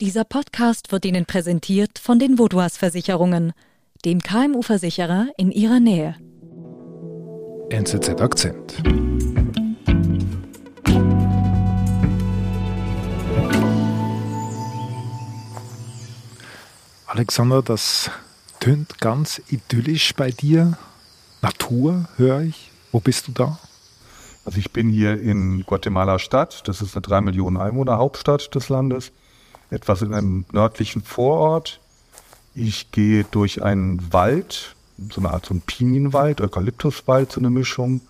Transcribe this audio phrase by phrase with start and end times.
[0.00, 3.52] Dieser Podcast wird Ihnen präsentiert von den Vodouas Versicherungen,
[4.04, 6.14] dem KMU-Versicherer in Ihrer Nähe.
[7.70, 8.80] NZZ Akzent.
[17.08, 18.12] Alexander, das
[18.60, 20.78] tönt ganz idyllisch bei dir.
[21.42, 22.70] Natur höre ich.
[22.92, 23.58] Wo bist du da?
[24.44, 26.68] Also ich bin hier in Guatemala Stadt.
[26.68, 29.10] Das ist eine drei Millionen Einwohner Hauptstadt des Landes
[29.70, 31.80] etwas in einem nördlichen Vorort.
[32.54, 34.74] Ich gehe durch einen Wald,
[35.10, 38.00] so eine Art so ein Pinienwald, Eukalyptuswald, so eine Mischung.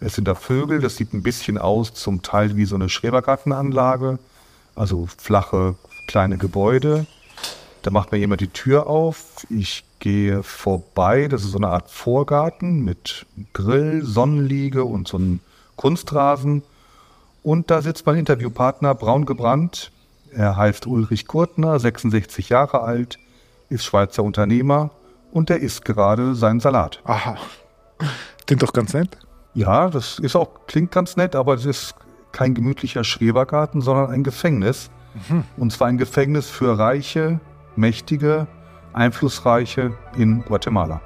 [0.00, 4.18] Es sind da Vögel, das sieht ein bisschen aus, zum Teil wie so eine Schrebergartenanlage,
[4.74, 5.74] also flache
[6.06, 7.06] kleine Gebäude.
[7.82, 9.46] Da macht mir jemand die Tür auf.
[9.50, 15.40] Ich gehe vorbei, das ist so eine Art Vorgarten mit Grill, Sonnenliege und so einem
[15.76, 16.62] Kunstrasen.
[17.42, 19.90] Und da sitzt mein Interviewpartner, braun gebrannt,
[20.32, 23.18] er heißt Ulrich Kurtner, 66 Jahre alt,
[23.68, 24.90] ist Schweizer Unternehmer
[25.30, 27.00] und er isst gerade seinen Salat.
[27.04, 27.36] Aha.
[28.46, 29.18] Klingt doch ganz nett.
[29.54, 31.94] Ja, das ist auch, klingt ganz nett, aber es ist
[32.32, 34.90] kein gemütlicher Schrebergarten, sondern ein Gefängnis.
[35.28, 35.44] Mhm.
[35.56, 37.40] Und zwar ein Gefängnis für Reiche,
[37.76, 38.46] Mächtige,
[38.92, 41.00] Einflussreiche in Guatemala.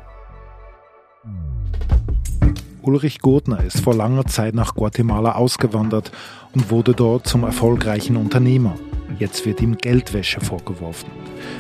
[2.82, 6.10] Ulrich Gurtner ist vor langer Zeit nach Guatemala ausgewandert
[6.54, 8.74] und wurde dort zum erfolgreichen Unternehmer.
[9.18, 11.10] Jetzt wird ihm Geldwäsche vorgeworfen.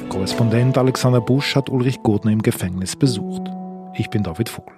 [0.08, 3.42] Korrespondent Alexander Busch hat Ulrich Gurtner im Gefängnis besucht.
[3.94, 4.74] Ich bin David Vogel.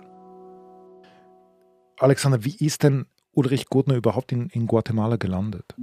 [1.99, 5.75] Alexander, wie ist denn Ulrich Gurtner überhaupt in, in Guatemala gelandet?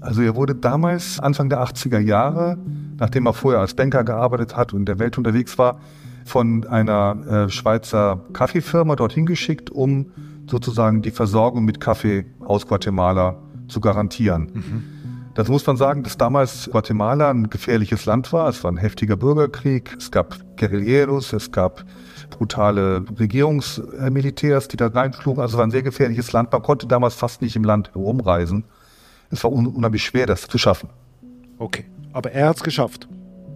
[0.00, 2.56] Also er wurde damals, Anfang der 80er Jahre,
[2.98, 5.80] nachdem er vorher als Banker gearbeitet hat und in der Welt unterwegs war,
[6.24, 10.12] von einer äh, Schweizer Kaffeefirma dorthin geschickt, um
[10.48, 13.36] sozusagen die Versorgung mit Kaffee aus Guatemala
[13.66, 14.50] zu garantieren.
[14.52, 14.84] Mhm.
[15.38, 18.48] Das muss man sagen, dass damals Guatemala ein gefährliches Land war.
[18.48, 19.94] Es war ein heftiger Bürgerkrieg.
[19.96, 21.84] Es gab Guerilleros, es gab
[22.30, 25.40] brutale Regierungsmilitärs, die da reinschlugen.
[25.40, 26.50] Also es war ein sehr gefährliches Land.
[26.50, 28.64] Man konnte damals fast nicht im Land herumreisen.
[29.30, 30.88] Es war unheimlich schwer, das zu schaffen.
[31.58, 33.08] Okay, aber er hat es geschafft.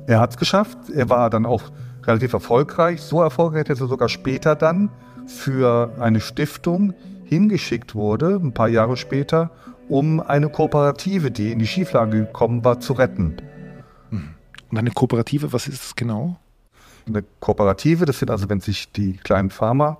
[0.06, 0.79] Er hat es geschafft.
[0.95, 1.65] Er war dann auch
[2.05, 3.01] relativ erfolgreich.
[3.01, 4.89] So erfolgreich, dass er sogar später dann
[5.27, 9.51] für eine Stiftung hingeschickt wurde, ein paar Jahre später,
[9.93, 13.37] um eine Kooperative, die in die Schieflage gekommen war, zu retten.
[14.11, 16.39] Und eine Kooperative, was ist das genau?
[17.07, 19.99] Eine Kooperative, das sind also, wenn sich die kleinen Farmer,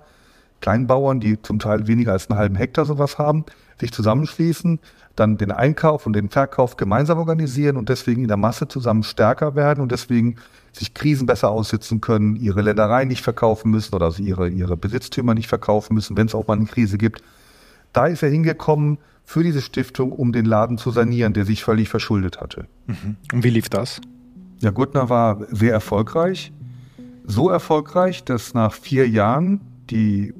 [0.61, 3.45] Kleinbauern, die zum Teil weniger als einen halben Hektar sowas haben,
[3.79, 4.79] sich zusammenschließen,
[5.15, 9.53] dann den Einkauf und den Verkauf gemeinsam organisieren und deswegen in der Masse zusammen stärker
[9.53, 10.37] werden und deswegen
[10.71, 15.35] sich Krisen besser aussitzen können, ihre Ländereien nicht verkaufen müssen oder also ihre, ihre Besitztümer
[15.35, 17.21] nicht verkaufen müssen, wenn es auch mal eine Krise gibt.
[17.91, 21.89] Da ist er hingekommen, für diese Stiftung, um den Laden zu sanieren, der sich völlig
[21.89, 22.67] verschuldet hatte.
[22.87, 23.15] Mhm.
[23.33, 24.01] Und wie lief das?
[24.59, 26.51] Ja, Gutner war sehr erfolgreich.
[27.25, 30.33] So erfolgreich, dass nach vier Jahren die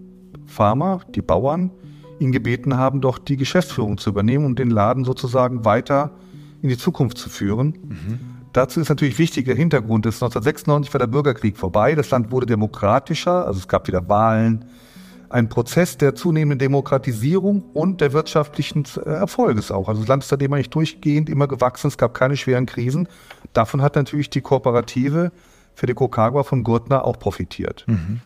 [0.45, 1.71] Farmer, die Bauern,
[2.19, 6.11] ihn gebeten haben, doch die Geschäftsführung zu übernehmen und den Laden sozusagen weiter
[6.61, 7.77] in die Zukunft zu führen.
[7.83, 8.19] Mhm.
[8.53, 12.45] Dazu ist natürlich wichtig, der Hintergrund ist, 1996 war der Bürgerkrieg vorbei, das Land wurde
[12.45, 14.65] demokratischer, also es gab wieder Wahlen,
[15.33, 19.89] ein Prozess der zunehmenden Demokratisierung und der wirtschaftlichen äh, Erfolges auch.
[19.89, 23.07] Also das Land ist seitdem eigentlich durchgehend immer gewachsen, es gab keine schweren Krisen.
[23.51, 25.31] Davon hat natürlich die Kooperative
[25.73, 27.83] für die Kokagua von Gurtner auch profitiert.
[27.87, 28.21] Mhm.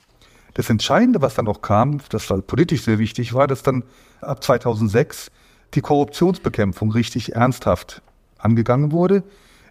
[0.54, 3.84] Das Entscheidende, was dann noch kam, das war politisch sehr wichtig, war, dass dann
[4.20, 5.32] ab 2006
[5.76, 8.02] die Korruptionsbekämpfung richtig ernsthaft
[8.38, 9.24] angegangen wurde.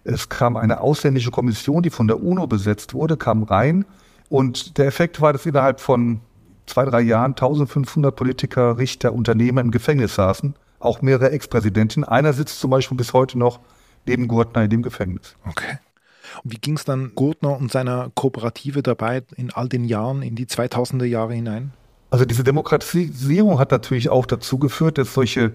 [0.03, 3.85] Es kam eine ausländische Kommission, die von der UNO besetzt wurde, kam rein.
[4.27, 6.21] Und der Effekt war, dass innerhalb von
[6.67, 12.03] zwei, drei Jahren 1500 Politiker, Richter, Unternehmer im Gefängnis saßen, auch mehrere Ex-Präsidenten.
[12.03, 13.59] Einer sitzt zum Beispiel bis heute noch
[14.05, 15.35] neben Gurtner in dem Gefängnis.
[15.47, 15.79] Okay.
[16.43, 20.35] Und wie ging es dann Gurtner und seiner Kooperative dabei in all den Jahren, in
[20.35, 21.71] die 2000er Jahre hinein?
[22.09, 25.53] Also diese Demokratisierung hat natürlich auch dazu geführt, dass solche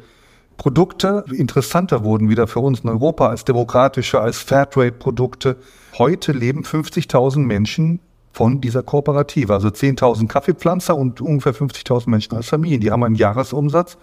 [0.57, 5.57] Produkte interessanter wurden wieder für uns in Europa als demokratische, als Fairtrade-Produkte.
[5.99, 8.01] Heute leben 50.000 Menschen
[8.33, 9.53] von dieser Kooperative.
[9.53, 12.81] Also 10.000 Kaffeepflanzer und ungefähr 50.000 Menschen als Familien.
[12.81, 13.99] Die haben einen Jahresumsatz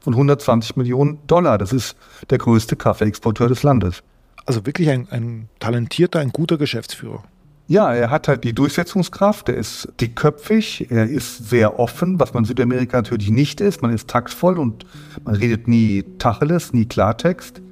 [0.00, 1.58] von 120 Millionen Dollar.
[1.58, 1.96] Das ist
[2.30, 4.02] der größte Kaffeeexporteur des Landes.
[4.46, 7.22] Also wirklich ein, ein talentierter, ein guter Geschäftsführer.
[7.66, 12.42] Ja, er hat halt die Durchsetzungskraft, er ist dickköpfig, er ist sehr offen, was man
[12.42, 13.80] in Südamerika natürlich nicht ist.
[13.80, 14.84] Man ist taktvoll und
[15.24, 17.62] man redet nie Tacheles, nie Klartext.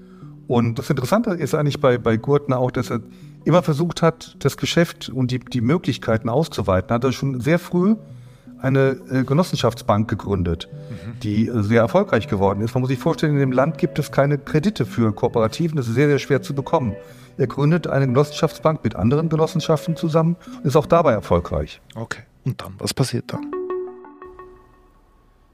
[0.46, 3.00] Und das Interessante ist eigentlich bei, bei Gurtner auch, dass er
[3.44, 6.94] immer versucht hat, das Geschäft und die, die Möglichkeiten auszuweiten.
[6.94, 7.96] Hat er schon sehr früh
[8.60, 11.20] eine äh, Genossenschaftsbank gegründet, mhm.
[11.20, 12.74] die äh, sehr erfolgreich geworden ist.
[12.74, 15.94] Man muss sich vorstellen, in dem Land gibt es keine Kredite für Kooperativen, das ist
[15.94, 16.94] sehr, sehr schwer zu bekommen.
[17.38, 21.80] Er gründet eine Genossenschaftsbank mit anderen Genossenschaften zusammen und ist auch dabei erfolgreich.
[21.94, 22.22] Okay.
[22.44, 23.50] Und dann, was passiert dann?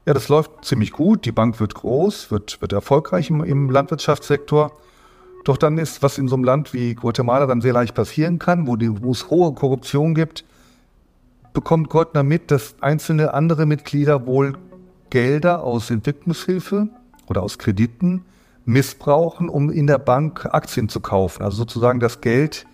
[0.05, 1.25] Ja, das läuft ziemlich gut.
[1.25, 4.71] Die Bank wird groß, wird, wird erfolgreich im, im Landwirtschaftssektor.
[5.49, 8.67] Doch dann ist, was in so einem Land wie Guatemala dann sehr leicht passieren kann,
[8.67, 10.45] wo, die, wo es hohe Korruption gibt,
[11.53, 14.59] bekommt Gottner mit, dass einzelne andere Mitglieder wohl
[15.09, 16.89] Gelder aus Entwicklungshilfe
[17.25, 18.25] oder aus Krediten
[18.65, 21.41] missbrauchen, um in der Bank Aktien zu kaufen.
[21.41, 22.67] Also sozusagen das Geld,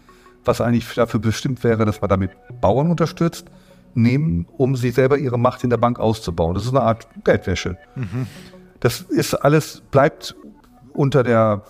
[0.43, 3.45] was eigentlich dafür bestimmt wäre, dass man damit Bauern unterstützt,
[3.93, 6.55] nehmen, um sich selber ihre Macht in der Bank auszubauen.
[6.55, 7.77] Das ist eine Art Geldwäsche.
[7.95, 8.27] Mhm.
[8.81, 10.35] Das ist alles, bleibt
[10.91, 11.63] unter der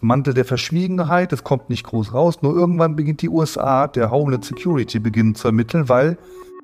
[0.00, 4.44] Mantel der Verschwiegenheit, es kommt nicht groß raus, nur irgendwann beginnt die USA, der Homeland
[4.44, 6.18] Security beginnen zu ermitteln, weil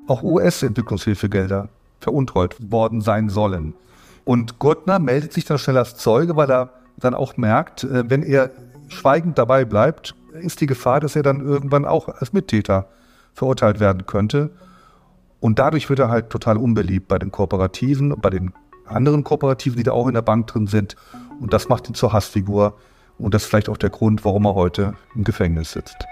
[0.06, 1.68] auch US-Entwicklungshilfegelder
[2.00, 3.74] veruntreut worden sein sollen.
[4.24, 8.22] Und Gurtner meldet sich dann schnell als Zeuge, weil er dann auch merkt, äh, wenn
[8.22, 8.50] er
[8.88, 12.88] schweigend dabei bleibt, ist die Gefahr, dass er dann irgendwann auch als Mittäter
[13.34, 14.50] verurteilt werden könnte.
[15.40, 18.52] Und dadurch wird er halt total unbeliebt bei den Kooperativen, bei den
[18.86, 20.96] anderen Kooperativen, die da auch in der Bank drin sind.
[21.40, 22.74] Und das macht ihn zur Hassfigur.
[23.18, 26.06] Und das ist vielleicht auch der Grund, warum er heute im Gefängnis sitzt.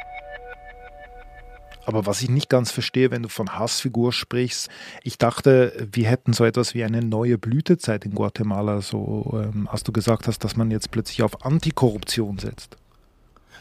[1.87, 4.69] Aber was ich nicht ganz verstehe, wenn du von Hassfigur sprichst,
[5.03, 9.83] ich dachte, wir hätten so etwas wie eine neue Blütezeit in Guatemala, so ähm, als
[9.83, 12.77] du gesagt hast, dass man jetzt plötzlich auf Antikorruption setzt.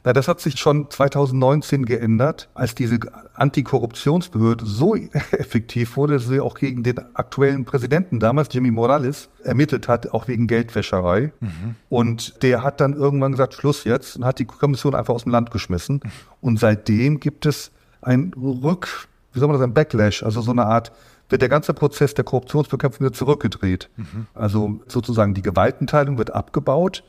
[0.04, 3.00] Na, das hat sich schon 2019 geändert, als diese
[3.34, 4.96] Antikorruptionsbehörde so
[5.32, 10.28] effektiv wurde, dass sie auch gegen den aktuellen Präsidenten damals, Jimmy Morales, ermittelt hat, auch
[10.28, 11.32] wegen Geldwäscherei.
[11.40, 11.76] Mhm.
[11.90, 15.32] Und der hat dann irgendwann gesagt, Schluss jetzt, und hat die Kommission einfach aus dem
[15.32, 16.02] Land geschmissen.
[16.04, 16.10] Mhm.
[16.42, 20.66] Und seitdem gibt es ein Rück, wie soll man das, ein Backlash, also so eine
[20.66, 20.92] Art,
[21.30, 23.90] wird der ganze Prozess der Korruptionsbekämpfung wieder zurückgedreht.
[23.96, 24.28] Mhm.
[24.34, 27.04] Also sozusagen die Gewaltenteilung wird abgebaut.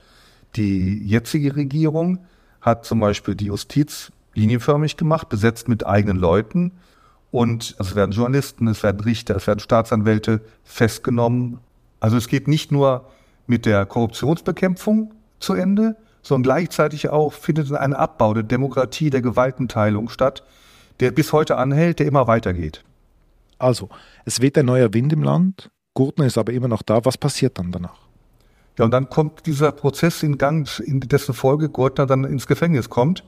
[0.56, 2.18] Die jetzige Regierung
[2.60, 6.72] hat zum Beispiel die Justiz linienförmig gemacht, besetzt mit eigenen Leuten.
[7.30, 11.58] Und es werden Journalisten, es werden Richter, es werden Staatsanwälte festgenommen.
[12.00, 13.06] Also es geht nicht nur
[13.46, 20.08] mit der Korruptionsbekämpfung zu Ende, sondern gleichzeitig auch findet ein Abbau der Demokratie, der Gewaltenteilung
[20.08, 20.42] statt,
[21.00, 22.84] der bis heute anhält, der immer weitergeht.
[23.58, 23.88] Also,
[24.24, 27.04] es weht ein neuer Wind im Land, Gurtner ist aber immer noch da.
[27.04, 28.09] Was passiert dann danach?
[28.80, 32.88] Ja, und dann kommt dieser Prozess in Gang, in dessen Folge Gurtner dann ins Gefängnis
[32.88, 33.24] kommt.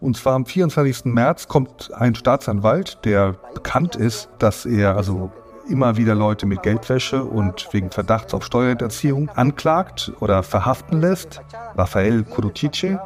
[0.00, 1.04] Und zwar am 24.
[1.04, 5.30] März kommt ein Staatsanwalt, der bekannt ist, dass er also
[5.68, 11.42] immer wieder Leute mit Geldwäsche und wegen Verdachts auf Steuerhinterziehung anklagt oder verhaften lässt.
[11.76, 12.98] Rafael Curutice,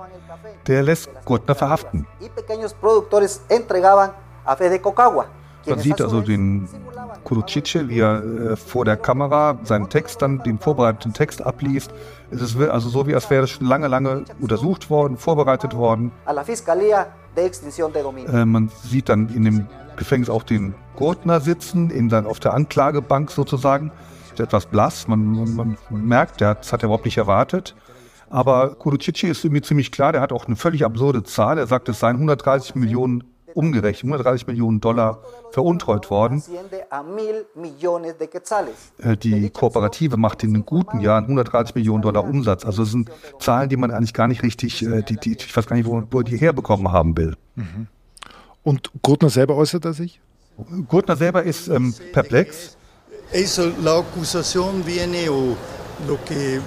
[0.69, 2.07] der lässt Gurtner verhaften.
[5.67, 6.69] Man sieht also den
[7.25, 11.93] Kurucice, wie er äh, vor der Kamera seinen Text dann, den vorbereiteten Text abliest.
[12.31, 16.13] Es ist also so, wie als wäre es schon lange, lange untersucht worden, vorbereitet worden.
[18.33, 19.67] Äh, man sieht dann in dem
[19.97, 23.93] Gefängnis auch den Gurtner sitzen, in dann auf der Anklagebank sozusagen.
[24.33, 27.75] Ist etwas blass, man, man, man merkt, der hat, das hat er überhaupt nicht erwartet.
[28.31, 31.59] Aber Kurucici ist mir ziemlich klar, der hat auch eine völlig absurde Zahl.
[31.59, 33.25] Er sagt, es seien 130 Millionen
[33.55, 36.43] umgerechnet 130 Millionen Dollar veruntreut worden.
[38.99, 42.65] Äh, die Kooperative macht in den guten Jahren 130 Millionen Dollar Umsatz.
[42.65, 45.67] Also das sind Zahlen, die man eigentlich gar nicht richtig, äh, die, die, ich weiß
[45.67, 47.37] gar nicht, wo, wo die herbekommen haben will.
[47.57, 47.89] Mhm.
[48.63, 50.21] Und Gurtner selber äußert er sich?
[50.89, 52.77] Gurtner selber ist ähm, perplex.
[53.33, 55.57] Eso, la acusación viene o
[56.07, 56.61] lo que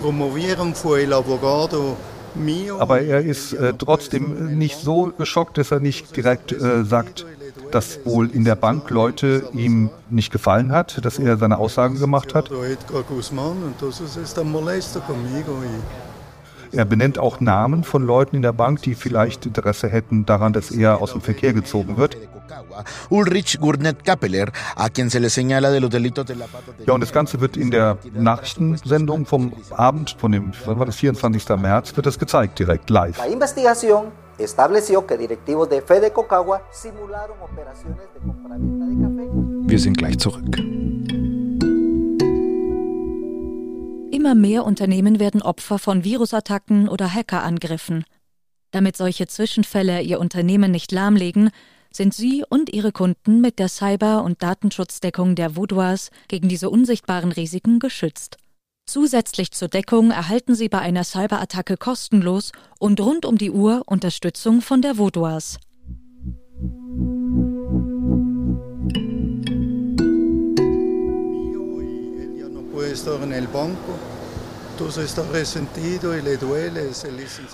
[0.00, 1.96] promovieron fue el abogado
[2.78, 7.26] aber er ist äh, trotzdem nicht so geschockt, dass er nicht direkt äh, sagt,
[7.70, 12.34] dass wohl in der Bank Leute ihm nicht gefallen hat, dass er seine Aussagen gemacht
[12.34, 12.50] hat.
[16.76, 20.70] Er benennt auch Namen von Leuten in der Bank, die vielleicht Interesse hätten daran, dass
[20.70, 22.16] er aus dem Verkehr gezogen wird.
[23.10, 26.46] Ulrich Gurnet Kappeler, a quien se le señala de los delitos de la
[26.86, 30.96] Ja, und das Ganze wird in der Nachrichtensendung vom Abend, von dem, wann war das,
[30.96, 31.48] 24.
[31.56, 33.18] März, wird das gezeigt, direkt live.
[33.18, 34.06] La investigación
[34.38, 39.30] estableció que directivos de Fede Cocagua simularon operaciones de compraventa de café.
[39.68, 40.58] Wir sind gleich zurück.
[44.24, 48.06] Immer mehr Unternehmen werden Opfer von Virusattacken oder Hackerangriffen.
[48.70, 51.50] Damit solche Zwischenfälle ihr Unternehmen nicht lahmlegen,
[51.92, 57.32] sind Sie und Ihre Kunden mit der Cyber- und Datenschutzdeckung der Vaudois gegen diese unsichtbaren
[57.32, 58.38] Risiken geschützt.
[58.86, 64.62] Zusätzlich zur Deckung erhalten Sie bei einer Cyberattacke kostenlos und rund um die Uhr Unterstützung
[64.62, 65.58] von der Vaudois.
[72.94, 74.13] gestor en el banco.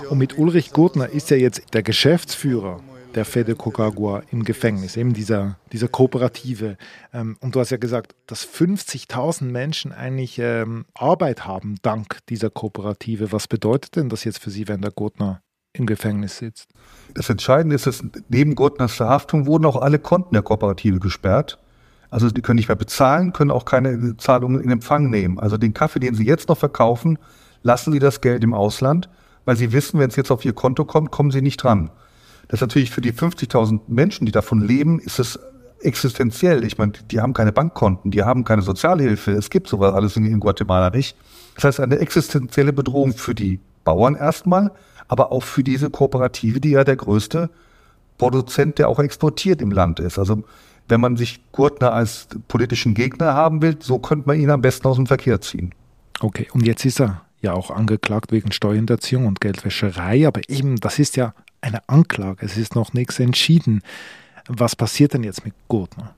[0.09, 2.81] Und mit Ulrich Gurtner ist ja jetzt der Geschäftsführer
[3.15, 6.77] der Fede Cocagua im Gefängnis, eben dieser, dieser Kooperative.
[7.13, 12.51] Ähm, und du hast ja gesagt, dass 50.000 Menschen eigentlich ähm, Arbeit haben dank dieser
[12.51, 13.33] Kooperative.
[13.33, 16.71] Was bedeutet denn das jetzt für Sie, wenn der Gurtner im Gefängnis sitzt?
[17.15, 21.59] Das Entscheidende ist, dass neben Gurtners Verhaftung wurden auch alle Konten der Kooperative gesperrt.
[22.11, 25.39] Also die können nicht mehr bezahlen, können auch keine Zahlungen in Empfang nehmen.
[25.39, 27.19] Also den Kaffee, den sie jetzt noch verkaufen,
[27.63, 29.09] lassen sie das Geld im Ausland,
[29.45, 31.91] weil sie wissen, wenn es jetzt auf ihr Konto kommt, kommen sie nicht dran.
[32.49, 35.39] Das ist natürlich für die 50.000 Menschen, die davon leben, ist es
[35.83, 36.65] existenziell.
[36.65, 39.33] Ich meine, die haben keine Bankkonten, die haben keine Sozialhilfe.
[39.33, 41.17] Es gibt sowas alles in Guatemala nicht.
[41.55, 44.73] Das heißt, eine existenzielle Bedrohung für die Bauern erstmal,
[45.09, 47.51] aber auch für diese Kooperative, die ja der größte
[48.19, 50.19] Produzent, der auch exportiert im Land ist.
[50.19, 50.43] Also
[50.91, 54.87] wenn man sich Gurtner als politischen Gegner haben will, so könnte man ihn am besten
[54.89, 55.75] aus dem Verkehr ziehen.
[56.21, 60.99] Okay, und jetzt ist er ja auch angeklagt wegen Steuerhinterziehung und Geldwäscherei, aber eben, das
[60.99, 63.83] ist ja eine Anklage, es ist noch nichts entschieden.
[64.49, 66.15] Was passiert denn jetzt mit Gurtner?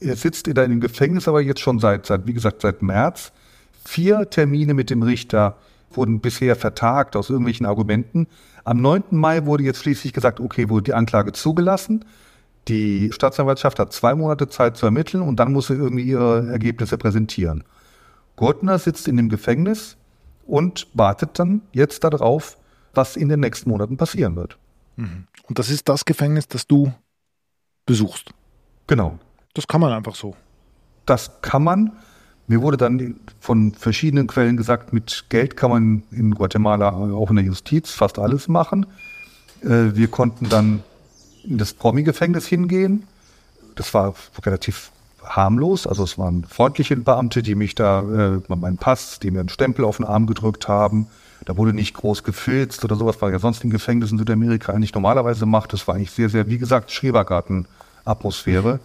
[0.00, 3.32] Er sitzt in einem Gefängnis, aber jetzt schon seit, seit, wie gesagt, seit März.
[3.84, 5.56] Vier Termine mit dem Richter
[5.92, 8.26] wurden bisher vertagt aus irgendwelchen Argumenten.
[8.64, 9.04] Am 9.
[9.10, 12.04] Mai wurde jetzt schließlich gesagt, okay, wurde die Anklage zugelassen.
[12.68, 16.96] Die Staatsanwaltschaft hat zwei Monate Zeit zu ermitteln und dann muss sie irgendwie ihre Ergebnisse
[16.96, 17.64] präsentieren.
[18.36, 19.96] Gurtner sitzt in dem Gefängnis
[20.46, 22.56] und wartet dann jetzt darauf,
[22.94, 24.58] was in den nächsten Monaten passieren wird.
[24.96, 25.26] Mhm.
[25.48, 26.92] Und das ist das Gefängnis, das du
[27.86, 28.30] besuchst.
[28.86, 29.18] Genau.
[29.52, 30.34] Das kann man einfach so.
[31.06, 31.92] Das kann man.
[32.46, 37.36] Mir wurde dann von verschiedenen Quellen gesagt, mit Geld kann man in Guatemala auch in
[37.36, 38.86] der Justiz fast alles machen.
[39.62, 40.82] Äh, wir konnten dann
[41.44, 43.04] in das Promi-Gefängnis hingehen.
[43.74, 44.90] Das war relativ
[45.22, 45.86] harmlos.
[45.86, 49.84] Also es waren freundliche Beamte, die mich da, äh, meinen Pass, die mir einen Stempel
[49.84, 51.06] auf den Arm gedrückt haben.
[51.44, 54.94] Da wurde nicht groß gefilzt oder sowas, was ja sonst in Gefängnissen in Südamerika eigentlich
[54.94, 55.72] normalerweise macht.
[55.72, 58.80] Das war eigentlich sehr, sehr, wie gesagt, Schrebergarten-Atmosphäre.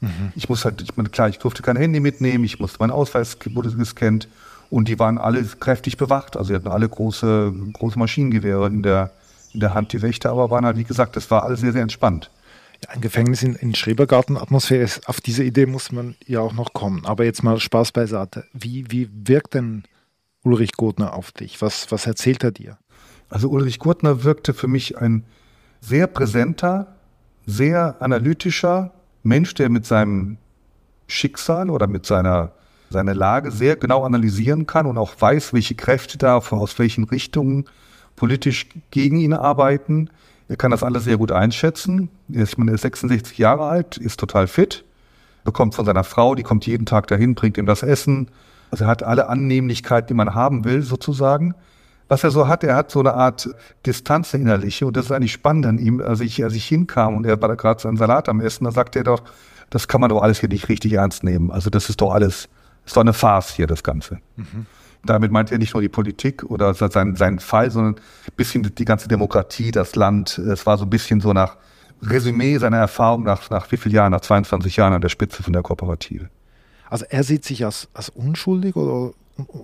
[0.00, 0.32] Mhm.
[0.34, 3.36] Ich muss halt, ich meine, klar, ich durfte kein Handy mitnehmen, ich musste, mein Ausweis
[3.52, 4.28] wurde gescannt
[4.70, 6.36] und die waren alle kräftig bewacht.
[6.36, 9.10] Also sie hatten alle große, große Maschinengewehre in der,
[9.52, 9.92] in der Hand.
[9.92, 12.30] Die Wächter aber waren halt, wie gesagt, das war alles sehr, sehr entspannt.
[12.82, 17.04] Ja, ein Gefängnis in, in Schrebergarten-Atmosphäre, auf diese Idee muss man ja auch noch kommen.
[17.06, 18.44] Aber jetzt mal Spaß beiseite.
[18.52, 19.84] Wie, wie wirkt denn
[20.44, 21.60] Ulrich Gurtner auf dich?
[21.60, 22.78] Was, was erzählt er dir?
[23.28, 25.24] Also Ulrich Gurtner wirkte für mich ein
[25.80, 26.96] sehr präsenter,
[27.46, 30.38] sehr analytischer Mensch, der mit seinem
[31.06, 32.52] Schicksal oder mit seiner,
[32.90, 37.64] seiner Lage sehr genau analysieren kann und auch weiß, welche Kräfte da aus welchen Richtungen
[38.18, 40.10] politisch gegen ihn arbeiten.
[40.48, 42.10] Er kann das alles sehr gut einschätzen.
[42.32, 44.84] Er ist, ist 66 Jahre alt, ist total fit,
[45.44, 48.28] bekommt von seiner Frau, die kommt jeden Tag dahin, bringt ihm das Essen,
[48.70, 51.54] also er hat alle Annehmlichkeiten, die man haben will, sozusagen.
[52.08, 53.48] Was er so hat, er hat so eine Art
[53.84, 56.00] Distanz innerliche und das ist eigentlich spannend an ihm.
[56.00, 58.72] Als ich, als ich hinkam und er war da gerade seinen Salat am Essen, da
[58.72, 59.22] sagte er doch,
[59.70, 61.50] das kann man doch alles hier nicht richtig ernst nehmen.
[61.50, 62.48] Also das ist doch alles,
[62.86, 64.18] ist doch eine Farce hier, das Ganze.
[64.36, 64.66] Mhm.
[65.04, 68.84] Damit meint er nicht nur die Politik oder seinen, seinen Fall, sondern ein bisschen die
[68.84, 70.38] ganze Demokratie, das Land.
[70.38, 71.56] Es war so ein bisschen so nach
[72.02, 75.52] Resümee seiner Erfahrung nach, nach wie vielen Jahren, nach 22 Jahren an der Spitze von
[75.52, 76.28] der Kooperative.
[76.88, 79.12] Also er sieht sich als, als unschuldig oder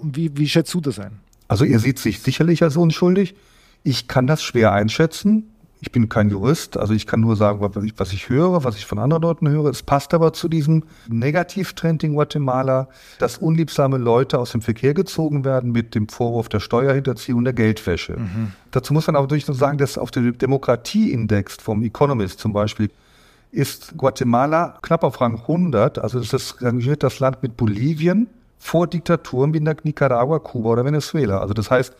[0.02, 1.20] wie, wie schätzt du das ein?
[1.48, 3.34] Also er sieht sich sicherlich als unschuldig.
[3.82, 5.53] Ich kann das schwer einschätzen.
[5.84, 8.76] Ich bin kein Jurist, also ich kann nur sagen, was ich, was ich höre, was
[8.76, 9.66] ich von anderen Leuten höre.
[9.66, 12.88] Es passt aber zu diesem Negativtrend in Guatemala,
[13.18, 18.14] dass unliebsame Leute aus dem Verkehr gezogen werden mit dem Vorwurf der Steuerhinterziehung, der Geldwäsche.
[18.16, 18.52] Mhm.
[18.70, 22.88] Dazu muss man aber durchaus sagen, dass auf dem Demokratieindex vom Economist zum Beispiel
[23.52, 28.86] ist Guatemala knapp auf Rang 100, also das ist rangiert das Land mit Bolivien vor
[28.86, 31.40] Diktaturen wie Nicaragua, Kuba oder Venezuela.
[31.40, 31.94] Also das heißt,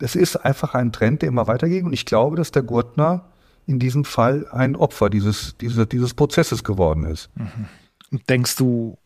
[0.00, 3.24] es ist einfach ein Trend, der immer weitergeht und ich glaube, dass der Gurtner
[3.66, 7.30] in diesem Fall ein Opfer dieses, dieses, dieses Prozesses geworden ist.
[7.34, 7.66] Mhm.
[8.12, 8.96] Und denkst du,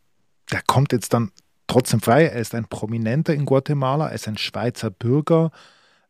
[0.51, 1.31] der kommt jetzt dann
[1.67, 2.25] trotzdem frei?
[2.25, 5.51] Er ist ein Prominenter in Guatemala, er ist ein Schweizer Bürger,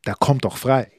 [0.06, 0.92] der kommt doch frei.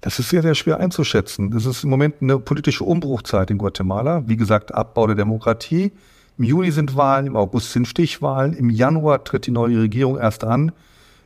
[0.00, 1.50] Das ist sehr, sehr schwer einzuschätzen.
[1.50, 4.22] Das ist im Moment eine politische Umbruchzeit in Guatemala.
[4.28, 5.92] Wie gesagt, Abbau der Demokratie.
[6.36, 10.44] Im Juni sind Wahlen, im August sind Stichwahlen, im Januar tritt die neue Regierung erst
[10.44, 10.70] an.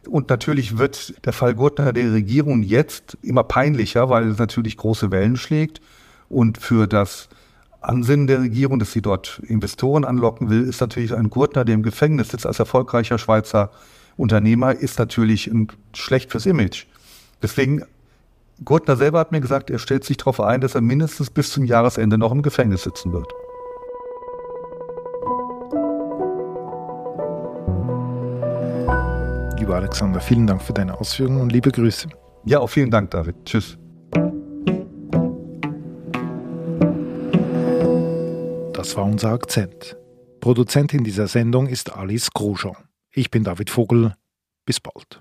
[0.09, 5.11] Und natürlich wird der Fall Gurtner der Regierung jetzt immer peinlicher, weil es natürlich große
[5.11, 5.81] Wellen schlägt.
[6.29, 7.29] Und für das
[7.81, 11.83] Ansinnen der Regierung, dass sie dort Investoren anlocken will, ist natürlich ein Gurtner, der im
[11.83, 13.71] Gefängnis sitzt als erfolgreicher Schweizer
[14.17, 15.51] Unternehmer, ist natürlich
[15.95, 16.87] schlecht fürs Image.
[17.43, 17.85] Deswegen
[18.65, 21.65] Gurtner selber hat mir gesagt, er stellt sich darauf ein, dass er mindestens bis zum
[21.65, 23.29] Jahresende noch im Gefängnis sitzen wird.
[29.63, 32.09] Lieber Alexander, vielen Dank für deine Ausführungen und liebe Grüße.
[32.47, 33.37] Ja, auch vielen Dank, David.
[33.45, 33.79] Tschüss.
[38.73, 39.97] Das war unser Akzent.
[40.41, 42.75] Produzentin dieser Sendung ist Alice Grosjean.
[43.13, 44.15] Ich bin David Vogel.
[44.67, 45.21] Bis bald.